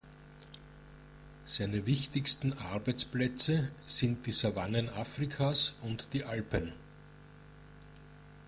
[1.45, 6.73] Seine wichtigsten Arbeitsplätze sind die Savannen Afrikas und die Alpen.